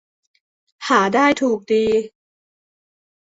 [0.87, 1.85] หาได้ถูกดึ